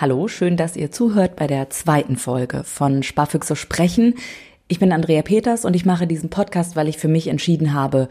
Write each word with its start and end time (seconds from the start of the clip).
Hallo, 0.00 0.28
schön, 0.28 0.56
dass 0.56 0.76
ihr 0.76 0.90
zuhört 0.90 1.36
bei 1.36 1.46
der 1.46 1.68
zweiten 1.68 2.16
Folge 2.16 2.64
von 2.64 3.02
Sparfüchse 3.02 3.54
sprechen. 3.54 4.14
Ich 4.66 4.78
bin 4.78 4.92
Andrea 4.92 5.20
Peters 5.20 5.66
und 5.66 5.76
ich 5.76 5.84
mache 5.84 6.06
diesen 6.06 6.30
Podcast, 6.30 6.74
weil 6.74 6.88
ich 6.88 6.96
für 6.96 7.06
mich 7.06 7.26
entschieden 7.26 7.74
habe, 7.74 8.08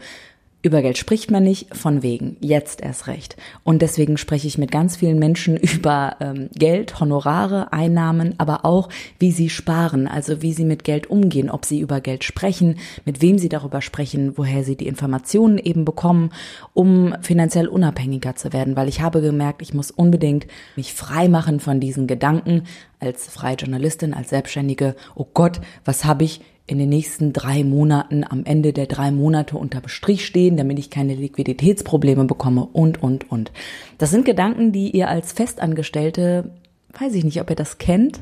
über 0.62 0.82
Geld 0.82 0.98
spricht 0.98 1.30
man 1.30 1.42
nicht, 1.42 1.74
von 1.74 2.02
wegen, 2.02 2.36
jetzt 2.40 2.82
erst 2.82 3.06
recht. 3.06 3.36
Und 3.64 3.80
deswegen 3.80 4.18
spreche 4.18 4.46
ich 4.46 4.58
mit 4.58 4.70
ganz 4.70 4.96
vielen 4.96 5.18
Menschen 5.18 5.56
über 5.56 6.16
ähm, 6.20 6.50
Geld, 6.54 7.00
Honorare, 7.00 7.72
Einnahmen, 7.72 8.34
aber 8.38 8.64
auch, 8.64 8.88
wie 9.18 9.32
sie 9.32 9.48
sparen, 9.48 10.06
also 10.06 10.42
wie 10.42 10.52
sie 10.52 10.64
mit 10.64 10.84
Geld 10.84 11.08
umgehen, 11.08 11.50
ob 11.50 11.64
sie 11.64 11.80
über 11.80 12.00
Geld 12.00 12.24
sprechen, 12.24 12.76
mit 13.04 13.22
wem 13.22 13.38
sie 13.38 13.48
darüber 13.48 13.80
sprechen, 13.80 14.36
woher 14.36 14.62
sie 14.62 14.76
die 14.76 14.86
Informationen 14.86 15.58
eben 15.58 15.84
bekommen, 15.84 16.30
um 16.74 17.14
finanziell 17.22 17.66
unabhängiger 17.66 18.36
zu 18.36 18.52
werden. 18.52 18.76
Weil 18.76 18.88
ich 18.88 19.00
habe 19.00 19.22
gemerkt, 19.22 19.62
ich 19.62 19.72
muss 19.72 19.90
unbedingt 19.90 20.46
mich 20.76 20.92
frei 20.92 21.28
machen 21.28 21.60
von 21.60 21.80
diesen 21.80 22.06
Gedanken 22.06 22.64
als 22.98 23.28
freie 23.28 23.56
Journalistin, 23.56 24.12
als 24.12 24.28
Selbstständige. 24.28 24.94
Oh 25.14 25.26
Gott, 25.32 25.60
was 25.86 26.04
habe 26.04 26.24
ich 26.24 26.42
in 26.70 26.78
den 26.78 26.88
nächsten 26.88 27.32
drei 27.32 27.64
Monaten 27.64 28.24
am 28.28 28.44
Ende 28.44 28.72
der 28.72 28.86
drei 28.86 29.10
Monate 29.10 29.56
unter 29.56 29.82
Strich 29.86 30.24
stehen, 30.24 30.56
damit 30.56 30.78
ich 30.78 30.90
keine 30.90 31.14
Liquiditätsprobleme 31.14 32.24
bekomme 32.24 32.68
und, 32.72 33.02
und, 33.02 33.30
und. 33.30 33.50
Das 33.98 34.10
sind 34.10 34.24
Gedanken, 34.24 34.72
die 34.72 34.90
ihr 34.96 35.08
als 35.08 35.32
Festangestellte, 35.32 36.50
weiß 36.98 37.14
ich 37.14 37.24
nicht, 37.24 37.40
ob 37.40 37.50
ihr 37.50 37.56
das 37.56 37.78
kennt, 37.78 38.20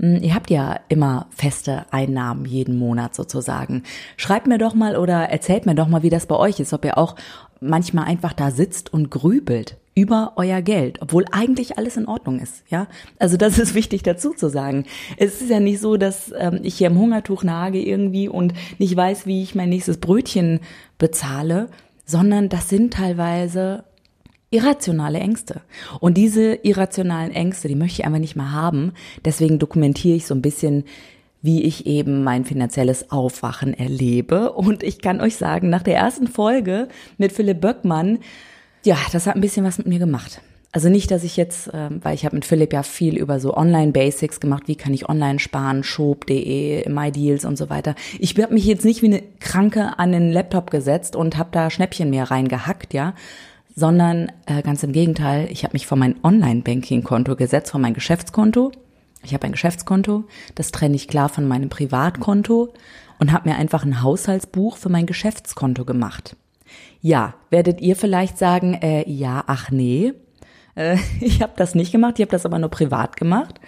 hm, 0.00 0.22
Ihr 0.22 0.34
habt 0.34 0.50
ja 0.50 0.80
immer 0.88 1.26
feste 1.30 1.84
Einnahmen 1.90 2.44
jeden 2.44 2.78
Monat 2.78 3.14
sozusagen. 3.14 3.82
Schreibt 4.16 4.46
mir 4.46 4.58
doch 4.58 4.74
mal 4.74 4.96
oder 4.96 5.28
erzählt 5.28 5.66
mir 5.66 5.74
doch 5.74 5.88
mal, 5.88 6.02
wie 6.02 6.10
das 6.10 6.26
bei 6.26 6.36
euch 6.36 6.60
ist, 6.60 6.72
ob 6.72 6.84
ihr 6.84 6.96
auch 6.96 7.16
manchmal 7.60 8.04
einfach 8.04 8.32
da 8.32 8.50
sitzt 8.50 8.92
und 8.92 9.10
grübelt 9.10 9.76
über 9.98 10.34
euer 10.36 10.62
Geld, 10.62 11.02
obwohl 11.02 11.24
eigentlich 11.32 11.76
alles 11.76 11.96
in 11.96 12.06
Ordnung 12.06 12.38
ist, 12.38 12.62
ja. 12.68 12.86
Also 13.18 13.36
das 13.36 13.58
ist 13.58 13.74
wichtig 13.74 14.04
dazu 14.04 14.32
zu 14.32 14.48
sagen. 14.48 14.84
Es 15.16 15.40
ist 15.40 15.50
ja 15.50 15.58
nicht 15.58 15.80
so, 15.80 15.96
dass 15.96 16.32
ähm, 16.38 16.60
ich 16.62 16.76
hier 16.76 16.86
im 16.86 16.98
Hungertuch 16.98 17.42
nage 17.42 17.80
irgendwie 17.80 18.28
und 18.28 18.54
nicht 18.78 18.94
weiß, 18.94 19.26
wie 19.26 19.42
ich 19.42 19.56
mein 19.56 19.70
nächstes 19.70 19.96
Brötchen 19.96 20.60
bezahle, 20.98 21.68
sondern 22.04 22.48
das 22.48 22.68
sind 22.68 22.94
teilweise 22.94 23.82
irrationale 24.50 25.18
Ängste. 25.18 25.62
Und 25.98 26.16
diese 26.16 26.54
irrationalen 26.62 27.32
Ängste, 27.32 27.66
die 27.66 27.74
möchte 27.74 28.00
ich 28.00 28.06
einfach 28.06 28.20
nicht 28.20 28.36
mehr 28.36 28.52
haben. 28.52 28.92
Deswegen 29.24 29.58
dokumentiere 29.58 30.16
ich 30.16 30.26
so 30.26 30.34
ein 30.34 30.42
bisschen, 30.42 30.84
wie 31.42 31.64
ich 31.64 31.86
eben 31.86 32.22
mein 32.22 32.44
finanzielles 32.44 33.10
Aufwachen 33.10 33.74
erlebe. 33.74 34.52
Und 34.52 34.84
ich 34.84 35.00
kann 35.00 35.20
euch 35.20 35.34
sagen, 35.34 35.70
nach 35.70 35.82
der 35.82 35.96
ersten 35.96 36.28
Folge 36.28 36.86
mit 37.16 37.32
Philipp 37.32 37.60
Böckmann, 37.60 38.20
ja, 38.84 38.96
das 39.12 39.26
hat 39.26 39.34
ein 39.34 39.40
bisschen 39.40 39.64
was 39.64 39.78
mit 39.78 39.86
mir 39.86 39.98
gemacht. 39.98 40.40
Also 40.70 40.90
nicht, 40.90 41.10
dass 41.10 41.24
ich 41.24 41.36
jetzt, 41.38 41.70
ähm, 41.72 42.00
weil 42.02 42.14
ich 42.14 42.26
habe 42.26 42.36
mit 42.36 42.44
Philipp 42.44 42.74
ja 42.74 42.82
viel 42.82 43.16
über 43.16 43.40
so 43.40 43.56
Online-Basics 43.56 44.38
gemacht, 44.38 44.64
wie 44.66 44.76
kann 44.76 44.92
ich 44.92 45.08
online 45.08 45.38
sparen, 45.38 45.82
shop.de, 45.82 46.88
MyDeals 46.88 47.46
und 47.46 47.56
so 47.56 47.70
weiter. 47.70 47.94
Ich 48.18 48.36
habe 48.36 48.52
mich 48.52 48.66
jetzt 48.66 48.84
nicht 48.84 49.00
wie 49.00 49.06
eine 49.06 49.22
Kranke 49.40 49.98
an 49.98 50.12
den 50.12 50.30
Laptop 50.30 50.70
gesetzt 50.70 51.16
und 51.16 51.38
habe 51.38 51.48
da 51.52 51.70
Schnäppchen 51.70 52.10
mehr 52.10 52.30
reingehackt, 52.30 52.92
ja, 52.92 53.14
sondern 53.74 54.30
äh, 54.44 54.60
ganz 54.60 54.82
im 54.82 54.92
Gegenteil, 54.92 55.48
ich 55.50 55.64
habe 55.64 55.72
mich 55.72 55.86
von 55.86 55.98
mein 55.98 56.16
Online-Banking-Konto 56.22 57.36
gesetzt, 57.36 57.70
von 57.70 57.80
meinem 57.80 57.94
Geschäftskonto. 57.94 58.72
Ich 59.24 59.32
habe 59.32 59.46
ein 59.46 59.52
Geschäftskonto, 59.52 60.24
das 60.54 60.70
trenne 60.70 60.96
ich 60.96 61.08
klar 61.08 61.28
von 61.28 61.48
meinem 61.48 61.70
Privatkonto 61.70 62.74
und 63.18 63.32
habe 63.32 63.48
mir 63.48 63.56
einfach 63.56 63.84
ein 63.84 64.02
Haushaltsbuch 64.02 64.76
für 64.76 64.90
mein 64.90 65.06
Geschäftskonto 65.06 65.84
gemacht. 65.84 66.36
Ja, 67.00 67.34
werdet 67.50 67.80
ihr 67.80 67.96
vielleicht 67.96 68.38
sagen, 68.38 68.74
äh, 68.74 69.08
ja, 69.08 69.44
ach 69.46 69.70
nee, 69.70 70.14
äh, 70.74 70.96
ich 71.20 71.42
habe 71.42 71.52
das 71.56 71.74
nicht 71.74 71.92
gemacht, 71.92 72.14
ich 72.18 72.22
habe 72.22 72.32
das 72.32 72.46
aber 72.46 72.58
nur 72.58 72.70
privat 72.70 73.16
gemacht. 73.16 73.60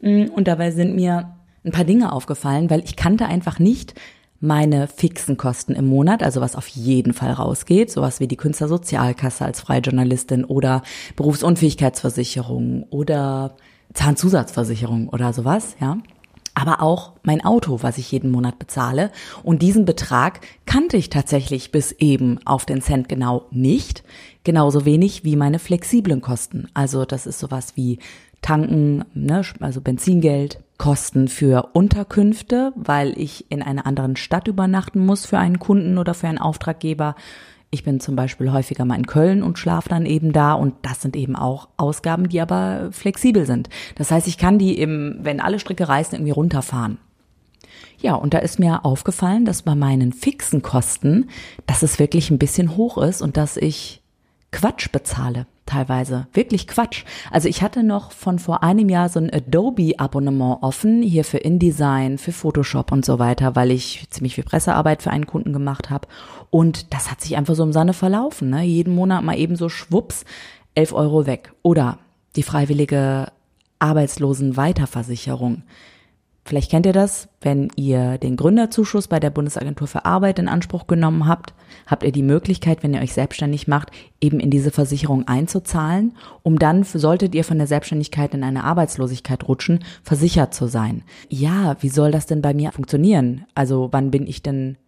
Mm, 0.00 0.26
und 0.34 0.48
dabei 0.48 0.70
sind 0.70 0.94
mir 0.94 1.34
ein 1.64 1.72
paar 1.72 1.84
Dinge 1.84 2.12
aufgefallen, 2.12 2.70
weil 2.70 2.84
ich 2.84 2.96
kannte 2.96 3.26
einfach 3.26 3.58
nicht 3.58 3.94
meine 4.40 4.86
fixen 4.86 5.36
Kosten 5.36 5.74
im 5.74 5.86
Monat, 5.86 6.22
also 6.22 6.40
was 6.40 6.54
auf 6.54 6.68
jeden 6.68 7.12
Fall 7.12 7.32
rausgeht, 7.32 7.90
sowas 7.90 8.20
wie 8.20 8.28
die 8.28 8.36
Künstlersozialkasse 8.36 9.44
als 9.44 9.60
freie 9.60 9.80
Journalistin 9.80 10.44
oder 10.44 10.82
Berufsunfähigkeitsversicherung 11.16 12.84
oder 12.90 13.56
Zahnzusatzversicherung 13.94 15.08
oder 15.08 15.32
sowas, 15.32 15.74
ja 15.80 15.98
aber 16.58 16.82
auch 16.82 17.12
mein 17.22 17.44
Auto, 17.44 17.82
was 17.82 17.98
ich 17.98 18.10
jeden 18.10 18.32
Monat 18.32 18.58
bezahle. 18.58 19.12
Und 19.44 19.62
diesen 19.62 19.84
Betrag 19.84 20.40
kannte 20.66 20.96
ich 20.96 21.08
tatsächlich 21.08 21.70
bis 21.70 21.92
eben 21.92 22.40
auf 22.44 22.66
den 22.66 22.82
Cent 22.82 23.08
genau 23.08 23.46
nicht. 23.52 24.02
Genauso 24.42 24.84
wenig 24.84 25.22
wie 25.22 25.36
meine 25.36 25.60
flexiblen 25.60 26.20
Kosten. 26.20 26.66
Also 26.74 27.04
das 27.04 27.26
ist 27.26 27.38
sowas 27.38 27.76
wie 27.76 28.00
Tanken, 28.42 29.04
ne, 29.14 29.42
also 29.60 29.80
Benzingeld, 29.80 30.60
Kosten 30.78 31.28
für 31.28 31.70
Unterkünfte, 31.74 32.72
weil 32.74 33.16
ich 33.16 33.50
in 33.50 33.62
einer 33.62 33.86
anderen 33.86 34.16
Stadt 34.16 34.48
übernachten 34.48 35.04
muss 35.04 35.26
für 35.26 35.38
einen 35.38 35.60
Kunden 35.60 35.96
oder 35.96 36.12
für 36.14 36.26
einen 36.26 36.38
Auftraggeber. 36.38 37.14
Ich 37.70 37.84
bin 37.84 38.00
zum 38.00 38.16
Beispiel 38.16 38.50
häufiger 38.50 38.84
mal 38.86 38.96
in 38.96 39.06
Köln 39.06 39.42
und 39.42 39.58
schlafe 39.58 39.90
dann 39.90 40.06
eben 40.06 40.32
da 40.32 40.54
und 40.54 40.74
das 40.82 41.02
sind 41.02 41.16
eben 41.16 41.36
auch 41.36 41.68
Ausgaben, 41.76 42.28
die 42.28 42.40
aber 42.40 42.88
flexibel 42.92 43.44
sind. 43.44 43.68
Das 43.96 44.10
heißt, 44.10 44.26
ich 44.26 44.38
kann 44.38 44.58
die 44.58 44.78
eben, 44.78 45.18
wenn 45.20 45.40
alle 45.40 45.58
Stricke 45.58 45.86
reißen, 45.86 46.14
irgendwie 46.14 46.32
runterfahren. 46.32 46.98
Ja, 48.00 48.14
und 48.14 48.32
da 48.32 48.38
ist 48.38 48.58
mir 48.58 48.84
aufgefallen, 48.84 49.44
dass 49.44 49.62
bei 49.62 49.74
meinen 49.74 50.12
fixen 50.12 50.62
Kosten, 50.62 51.28
dass 51.66 51.82
es 51.82 51.98
wirklich 51.98 52.30
ein 52.30 52.38
bisschen 52.38 52.76
hoch 52.76 52.96
ist 52.96 53.20
und 53.20 53.36
dass 53.36 53.56
ich 53.56 54.02
Quatsch 54.50 54.90
bezahle 54.90 55.46
teilweise. 55.68 56.26
Wirklich 56.32 56.66
Quatsch. 56.66 57.04
Also 57.30 57.48
ich 57.48 57.62
hatte 57.62 57.82
noch 57.82 58.12
von 58.12 58.38
vor 58.38 58.62
einem 58.62 58.88
Jahr 58.88 59.08
so 59.08 59.20
ein 59.20 59.32
Adobe-Abonnement 59.32 60.62
offen, 60.62 61.02
hier 61.02 61.24
für 61.24 61.38
InDesign, 61.38 62.18
für 62.18 62.32
Photoshop 62.32 62.90
und 62.90 63.04
so 63.04 63.18
weiter, 63.18 63.54
weil 63.54 63.70
ich 63.70 64.06
ziemlich 64.10 64.34
viel 64.34 64.44
Pressearbeit 64.44 65.02
für 65.02 65.10
einen 65.10 65.26
Kunden 65.26 65.52
gemacht 65.52 65.90
habe. 65.90 66.08
Und 66.50 66.92
das 66.92 67.10
hat 67.10 67.20
sich 67.20 67.36
einfach 67.36 67.54
so 67.54 67.62
im 67.62 67.72
Sande 67.72 67.92
verlaufen. 67.92 68.50
Ne? 68.50 68.62
Jeden 68.62 68.94
Monat 68.94 69.22
mal 69.22 69.38
eben 69.38 69.56
so 69.56 69.68
schwupps, 69.68 70.24
elf 70.74 70.92
Euro 70.92 71.26
weg. 71.26 71.52
Oder 71.62 71.98
die 72.36 72.42
freiwillige 72.42 73.26
Arbeitslosenweiterversicherung. 73.78 75.62
Vielleicht 76.48 76.70
kennt 76.70 76.86
ihr 76.86 76.94
das, 76.94 77.28
wenn 77.42 77.68
ihr 77.76 78.16
den 78.16 78.36
Gründerzuschuss 78.36 79.06
bei 79.06 79.20
der 79.20 79.28
Bundesagentur 79.28 79.86
für 79.86 80.06
Arbeit 80.06 80.38
in 80.38 80.48
Anspruch 80.48 80.86
genommen 80.86 81.28
habt, 81.28 81.52
habt 81.86 82.04
ihr 82.04 82.10
die 82.10 82.22
Möglichkeit, 82.22 82.82
wenn 82.82 82.94
ihr 82.94 83.02
euch 83.02 83.12
selbstständig 83.12 83.68
macht, 83.68 83.90
eben 84.22 84.40
in 84.40 84.48
diese 84.48 84.70
Versicherung 84.70 85.28
einzuzahlen, 85.28 86.16
um 86.42 86.58
dann, 86.58 86.84
solltet 86.84 87.34
ihr 87.34 87.44
von 87.44 87.58
der 87.58 87.66
Selbstständigkeit 87.66 88.32
in 88.32 88.44
eine 88.44 88.64
Arbeitslosigkeit 88.64 89.46
rutschen, 89.46 89.84
versichert 90.02 90.54
zu 90.54 90.68
sein. 90.68 91.02
Ja, 91.28 91.76
wie 91.80 91.90
soll 91.90 92.12
das 92.12 92.24
denn 92.24 92.40
bei 92.40 92.54
mir 92.54 92.72
funktionieren? 92.72 93.44
Also 93.54 93.88
wann 93.90 94.10
bin 94.10 94.26
ich 94.26 94.42
denn 94.42 94.78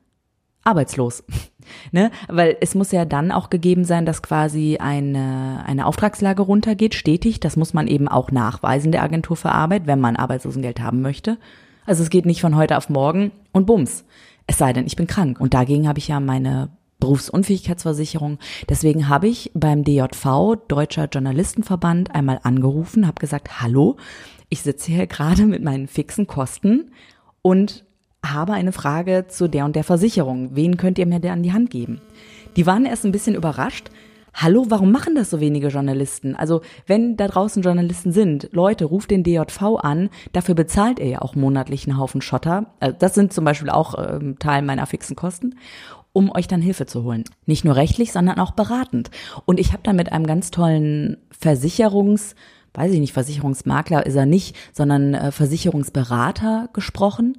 arbeitslos. 0.70 1.24
ne? 1.92 2.10
Weil 2.28 2.56
es 2.60 2.74
muss 2.74 2.92
ja 2.92 3.04
dann 3.04 3.32
auch 3.32 3.50
gegeben 3.50 3.84
sein, 3.84 4.06
dass 4.06 4.22
quasi 4.22 4.78
eine, 4.78 5.62
eine 5.66 5.86
Auftragslage 5.86 6.42
runtergeht, 6.42 6.94
stetig. 6.94 7.40
Das 7.40 7.56
muss 7.56 7.74
man 7.74 7.86
eben 7.86 8.08
auch 8.08 8.30
nachweisen 8.30 8.92
der 8.92 9.02
Agentur 9.02 9.36
für 9.36 9.52
Arbeit, 9.52 9.86
wenn 9.86 10.00
man 10.00 10.16
Arbeitslosengeld 10.16 10.80
haben 10.80 11.02
möchte. 11.02 11.38
Also 11.86 12.02
es 12.02 12.10
geht 12.10 12.26
nicht 12.26 12.40
von 12.40 12.56
heute 12.56 12.76
auf 12.76 12.88
morgen 12.88 13.32
und 13.52 13.66
bums. 13.66 14.04
Es 14.46 14.58
sei 14.58 14.72
denn, 14.72 14.86
ich 14.86 14.96
bin 14.96 15.06
krank. 15.06 15.40
Und 15.40 15.54
dagegen 15.54 15.88
habe 15.88 15.98
ich 15.98 16.08
ja 16.08 16.20
meine 16.20 16.70
Berufsunfähigkeitsversicherung. 17.00 18.38
Deswegen 18.68 19.08
habe 19.08 19.28
ich 19.28 19.50
beim 19.54 19.84
DJV, 19.84 20.56
Deutscher 20.68 21.08
Journalistenverband, 21.10 22.14
einmal 22.14 22.40
angerufen, 22.42 23.06
habe 23.06 23.20
gesagt, 23.20 23.62
hallo, 23.62 23.96
ich 24.50 24.62
sitze 24.62 24.92
hier 24.92 25.06
gerade 25.06 25.46
mit 25.46 25.64
meinen 25.64 25.88
fixen 25.88 26.26
Kosten 26.26 26.92
und 27.42 27.84
habe 28.24 28.52
eine 28.52 28.72
Frage 28.72 29.26
zu 29.28 29.48
der 29.48 29.64
und 29.64 29.76
der 29.76 29.84
Versicherung. 29.84 30.54
Wen 30.54 30.76
könnt 30.76 30.98
ihr 30.98 31.06
mir 31.06 31.20
da 31.20 31.32
an 31.32 31.42
die 31.42 31.52
Hand 31.52 31.70
geben? 31.70 32.00
Die 32.56 32.66
waren 32.66 32.84
erst 32.84 33.04
ein 33.04 33.12
bisschen 33.12 33.34
überrascht. 33.34 33.90
Hallo, 34.32 34.66
warum 34.68 34.92
machen 34.92 35.16
das 35.16 35.30
so 35.30 35.40
wenige 35.40 35.68
Journalisten? 35.68 36.36
Also, 36.36 36.60
wenn 36.86 37.16
da 37.16 37.26
draußen 37.26 37.62
Journalisten 37.62 38.12
sind, 38.12 38.48
Leute, 38.52 38.84
ruft 38.84 39.10
den 39.10 39.24
DJV 39.24 39.62
an, 39.80 40.08
dafür 40.32 40.54
bezahlt 40.54 41.00
er 41.00 41.08
ja 41.08 41.22
auch 41.22 41.34
monatlich 41.34 41.86
einen 41.88 41.98
Haufen 41.98 42.22
Schotter. 42.22 42.66
Also 42.78 42.96
das 42.96 43.14
sind 43.14 43.32
zum 43.32 43.44
Beispiel 43.44 43.70
auch 43.70 43.94
ähm, 43.98 44.38
Teil 44.38 44.62
meiner 44.62 44.86
fixen 44.86 45.16
Kosten 45.16 45.56
um 46.12 46.30
euch 46.30 46.48
dann 46.48 46.62
Hilfe 46.62 46.86
zu 46.86 47.04
holen. 47.04 47.24
Nicht 47.46 47.64
nur 47.64 47.76
rechtlich, 47.76 48.12
sondern 48.12 48.38
auch 48.38 48.52
beratend. 48.52 49.10
Und 49.44 49.60
ich 49.60 49.72
habe 49.72 49.82
dann 49.82 49.96
mit 49.96 50.12
einem 50.12 50.26
ganz 50.26 50.50
tollen 50.50 51.18
Versicherungs, 51.30 52.34
weiß 52.74 52.92
ich 52.92 53.00
nicht, 53.00 53.12
Versicherungsmakler 53.12 54.06
ist 54.06 54.16
er 54.16 54.26
nicht, 54.26 54.56
sondern 54.72 55.14
äh, 55.14 55.32
Versicherungsberater 55.32 56.68
gesprochen. 56.72 57.38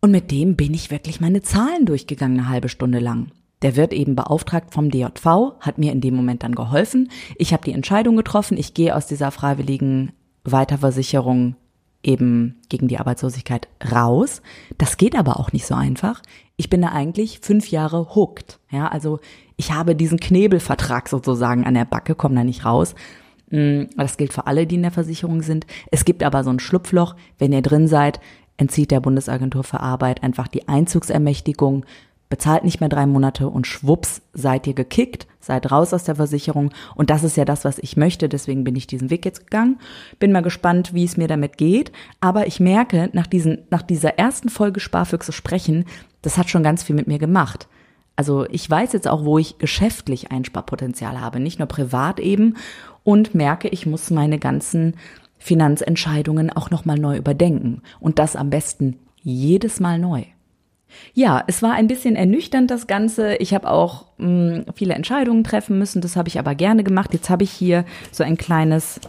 Und 0.00 0.12
mit 0.12 0.30
dem 0.30 0.56
bin 0.56 0.72
ich 0.72 0.90
wirklich 0.90 1.20
meine 1.20 1.42
Zahlen 1.42 1.84
durchgegangen, 1.84 2.40
eine 2.40 2.48
halbe 2.48 2.68
Stunde 2.68 3.00
lang. 3.00 3.32
Der 3.62 3.76
wird 3.76 3.92
eben 3.92 4.16
beauftragt 4.16 4.72
vom 4.72 4.90
DJV, 4.90 5.52
hat 5.60 5.76
mir 5.76 5.92
in 5.92 6.00
dem 6.00 6.16
Moment 6.16 6.42
dann 6.42 6.54
geholfen. 6.54 7.10
Ich 7.36 7.52
habe 7.52 7.64
die 7.64 7.72
Entscheidung 7.72 8.16
getroffen, 8.16 8.56
ich 8.56 8.72
gehe 8.72 8.96
aus 8.96 9.06
dieser 9.06 9.30
freiwilligen 9.30 10.12
Weiterversicherung 10.44 11.56
eben 12.02 12.58
gegen 12.70 12.88
die 12.88 12.98
Arbeitslosigkeit 12.98 13.68
raus. 13.92 14.40
Das 14.78 14.96
geht 14.96 15.14
aber 15.14 15.38
auch 15.38 15.52
nicht 15.52 15.66
so 15.66 15.74
einfach. 15.74 16.22
Ich 16.56 16.70
bin 16.70 16.80
da 16.80 16.88
eigentlich 16.88 17.40
fünf 17.40 17.70
Jahre 17.70 18.14
hooked. 18.14 18.58
Ja, 18.70 18.88
also 18.88 19.20
ich 19.56 19.72
habe 19.72 19.94
diesen 19.94 20.18
Knebelvertrag 20.18 21.10
sozusagen 21.10 21.66
an 21.66 21.74
der 21.74 21.84
Backe, 21.84 22.14
komme 22.14 22.36
da 22.36 22.44
nicht 22.44 22.64
raus. 22.64 22.94
Mm, 23.50 23.82
das 23.98 24.16
gilt 24.16 24.32
für 24.32 24.46
alle, 24.46 24.66
die 24.66 24.76
in 24.76 24.82
der 24.82 24.90
Versicherung 24.90 25.42
sind. 25.42 25.66
Es 25.90 26.06
gibt 26.06 26.22
aber 26.22 26.42
so 26.42 26.50
ein 26.50 26.60
Schlupfloch. 26.60 27.16
Wenn 27.38 27.52
ihr 27.52 27.62
drin 27.62 27.86
seid, 27.86 28.20
entzieht 28.60 28.90
der 28.90 29.00
Bundesagentur 29.00 29.64
für 29.64 29.80
Arbeit 29.80 30.22
einfach 30.22 30.46
die 30.46 30.68
Einzugsermächtigung, 30.68 31.86
bezahlt 32.28 32.62
nicht 32.62 32.78
mehr 32.78 32.90
drei 32.90 33.06
Monate 33.06 33.48
und 33.48 33.66
schwupps 33.66 34.20
seid 34.34 34.66
ihr 34.66 34.74
gekickt, 34.74 35.26
seid 35.40 35.72
raus 35.72 35.94
aus 35.94 36.04
der 36.04 36.14
Versicherung. 36.14 36.70
Und 36.94 37.10
das 37.10 37.24
ist 37.24 37.36
ja 37.36 37.44
das, 37.44 37.64
was 37.64 37.78
ich 37.78 37.96
möchte. 37.96 38.28
Deswegen 38.28 38.62
bin 38.62 38.76
ich 38.76 38.86
diesen 38.86 39.10
Weg 39.10 39.24
jetzt 39.24 39.46
gegangen. 39.46 39.80
Bin 40.20 40.30
mal 40.30 40.42
gespannt, 40.42 40.94
wie 40.94 41.04
es 41.04 41.16
mir 41.16 41.26
damit 41.26 41.56
geht. 41.56 41.90
Aber 42.20 42.46
ich 42.46 42.60
merke, 42.60 43.08
nach, 43.14 43.26
diesen, 43.26 43.62
nach 43.70 43.82
dieser 43.82 44.18
ersten 44.18 44.50
Folge 44.50 44.78
Sparfüchse 44.78 45.32
sprechen, 45.32 45.86
das 46.22 46.38
hat 46.38 46.50
schon 46.50 46.62
ganz 46.62 46.84
viel 46.84 46.94
mit 46.94 47.08
mir 47.08 47.18
gemacht. 47.18 47.66
Also 48.14 48.46
ich 48.50 48.68
weiß 48.68 48.92
jetzt 48.92 49.08
auch, 49.08 49.24
wo 49.24 49.38
ich 49.38 49.58
geschäftlich 49.58 50.30
Einsparpotenzial 50.30 51.20
habe, 51.20 51.40
nicht 51.40 51.58
nur 51.58 51.68
privat 51.68 52.20
eben 52.20 52.56
und 53.02 53.34
merke, 53.34 53.68
ich 53.68 53.86
muss 53.86 54.10
meine 54.10 54.38
ganzen 54.38 54.94
Finanzentscheidungen 55.40 56.50
auch 56.50 56.70
nochmal 56.70 56.98
neu 56.98 57.16
überdenken 57.16 57.82
und 57.98 58.20
das 58.20 58.36
am 58.36 58.50
besten 58.50 58.98
jedes 59.22 59.80
Mal 59.80 59.98
neu. 59.98 60.22
Ja, 61.14 61.42
es 61.46 61.62
war 61.62 61.72
ein 61.72 61.86
bisschen 61.86 62.14
ernüchternd 62.14 62.70
das 62.70 62.86
Ganze. 62.86 63.36
Ich 63.36 63.54
habe 63.54 63.70
auch 63.70 64.06
mh, 64.18 64.26
hm, 64.26 64.64
viele 64.74 64.94
Entscheidungen 64.94 65.42
treffen 65.42 65.78
müssen, 65.78 66.00
das 66.00 66.16
habe 66.16 66.28
ich 66.28 66.38
aber 66.38 66.54
gerne 66.54 66.84
gemacht. 66.84 67.12
Jetzt 67.12 67.30
habe 67.30 67.42
ich 67.44 67.50
hier 67.50 67.84
so 68.12 68.22
ein 68.22 68.36
kleines 68.36 69.00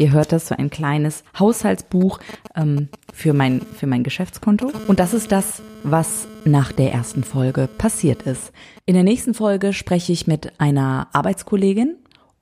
Ihr 0.00 0.12
hört 0.12 0.30
das, 0.30 0.46
so 0.46 0.54
ein 0.56 0.70
kleines 0.70 1.24
Haushaltsbuch 1.36 2.20
ähm, 2.54 2.88
für, 3.12 3.34
mein, 3.34 3.60
für 3.60 3.88
mein 3.88 4.04
Geschäftskonto. 4.04 4.70
Und 4.86 5.00
das 5.00 5.12
ist 5.12 5.32
das, 5.32 5.60
was 5.82 6.28
nach 6.44 6.70
der 6.70 6.92
ersten 6.92 7.24
Folge 7.24 7.68
passiert 7.78 8.22
ist. 8.22 8.52
In 8.86 8.94
der 8.94 9.02
nächsten 9.02 9.34
Folge 9.34 9.72
spreche 9.72 10.12
ich 10.12 10.28
mit 10.28 10.52
einer 10.60 11.08
Arbeitskollegin 11.12 11.96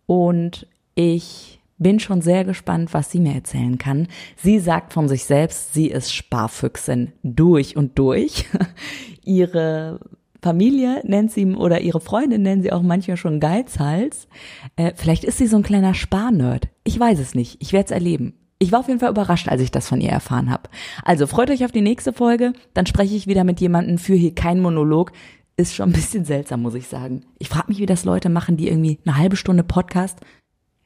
und 0.04 0.66
ich 0.94 1.58
bin 1.78 2.00
schon 2.00 2.22
sehr 2.22 2.44
gespannt, 2.44 2.94
was 2.94 3.10
sie 3.10 3.20
mir 3.20 3.34
erzählen 3.34 3.78
kann. 3.78 4.08
Sie 4.36 4.58
sagt 4.58 4.92
von 4.92 5.08
sich 5.08 5.24
selbst, 5.24 5.74
sie 5.74 5.88
ist 5.88 6.14
Sparfüchsin 6.14 7.12
durch 7.22 7.76
und 7.76 7.98
durch. 7.98 8.46
Ihre 9.24 10.00
Familie 10.42 11.02
nennt 11.04 11.32
sie 11.32 11.44
oder 11.54 11.80
ihre 11.80 12.00
Freundin 12.00 12.42
nennen 12.42 12.62
sie 12.62 12.72
auch 12.72 12.82
manchmal 12.82 13.16
schon 13.16 13.40
Geizhals. 13.40 14.28
Äh, 14.76 14.92
vielleicht 14.94 15.24
ist 15.24 15.38
sie 15.38 15.48
so 15.48 15.56
ein 15.56 15.64
kleiner 15.64 15.94
Sparnerd. 15.94 16.68
Ich 16.84 17.00
weiß 17.00 17.18
es 17.18 17.34
nicht. 17.34 17.56
Ich 17.60 17.72
werde 17.72 17.86
es 17.86 17.90
erleben. 17.90 18.34
Ich 18.58 18.72
war 18.72 18.80
auf 18.80 18.88
jeden 18.88 19.00
Fall 19.00 19.10
überrascht, 19.10 19.48
als 19.48 19.60
ich 19.60 19.70
das 19.70 19.88
von 19.88 20.00
ihr 20.00 20.10
erfahren 20.10 20.50
habe. 20.50 20.70
Also 21.04 21.26
freut 21.26 21.50
euch 21.50 21.64
auf 21.64 21.72
die 21.72 21.82
nächste 21.82 22.12
Folge. 22.12 22.52
Dann 22.74 22.86
spreche 22.86 23.16
ich 23.16 23.26
wieder 23.26 23.44
mit 23.44 23.60
jemandem 23.60 23.98
für 23.98 24.14
hier 24.14 24.34
kein 24.34 24.60
Monolog. 24.60 25.12
Ist 25.56 25.74
schon 25.74 25.90
ein 25.90 25.94
bisschen 25.94 26.24
seltsam, 26.24 26.62
muss 26.62 26.74
ich 26.74 26.86
sagen. 26.86 27.24
Ich 27.38 27.48
frage 27.48 27.68
mich, 27.68 27.78
wie 27.78 27.86
das 27.86 28.04
Leute 28.04 28.28
machen, 28.28 28.56
die 28.56 28.68
irgendwie 28.68 28.98
eine 29.04 29.16
halbe 29.16 29.36
Stunde 29.36 29.64
Podcast 29.64 30.20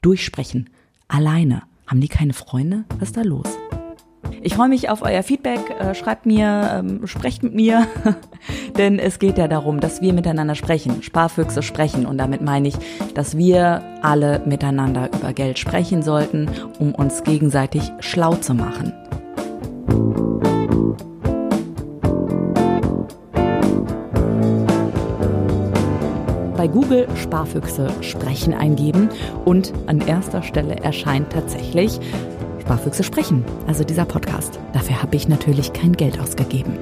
durchsprechen. 0.01 0.69
Alleine. 1.11 1.63
Haben 1.87 1.99
die 1.99 2.07
keine 2.07 2.31
Freunde? 2.31 2.85
Was 2.97 3.09
ist 3.09 3.17
da 3.17 3.21
los? 3.21 3.45
Ich 4.41 4.55
freue 4.55 4.69
mich 4.69 4.89
auf 4.89 5.01
euer 5.01 5.23
Feedback. 5.23 5.59
Äh, 5.77 5.93
schreibt 5.93 6.25
mir, 6.25 6.71
ähm, 6.73 7.05
sprecht 7.05 7.43
mit 7.43 7.53
mir, 7.53 7.85
denn 8.77 8.97
es 8.97 9.19
geht 9.19 9.37
ja 9.37 9.49
darum, 9.49 9.81
dass 9.81 10.01
wir 10.01 10.13
miteinander 10.13 10.55
sprechen, 10.55 11.03
Sparfüchse 11.03 11.63
sprechen. 11.63 12.05
Und 12.05 12.17
damit 12.17 12.41
meine 12.41 12.69
ich, 12.69 12.75
dass 13.13 13.35
wir 13.35 13.83
alle 14.01 14.41
miteinander 14.45 15.09
über 15.13 15.33
Geld 15.33 15.59
sprechen 15.59 16.01
sollten, 16.01 16.49
um 16.79 16.95
uns 16.95 17.23
gegenseitig 17.23 17.91
schlau 17.99 18.35
zu 18.35 18.53
machen. 18.53 18.93
Bei 26.61 26.67
Google 26.67 27.07
Sparfüchse 27.15 27.89
sprechen 28.01 28.53
eingeben 28.53 29.09
und 29.45 29.73
an 29.87 29.99
erster 29.99 30.43
Stelle 30.43 30.75
erscheint 30.75 31.31
tatsächlich 31.31 31.99
Sparfüchse 32.59 33.03
sprechen, 33.03 33.43
also 33.65 33.83
dieser 33.83 34.05
Podcast. 34.05 34.59
Dafür 34.71 35.01
habe 35.01 35.15
ich 35.15 35.27
natürlich 35.27 35.73
kein 35.73 35.93
Geld 35.93 36.19
ausgegeben. 36.19 36.77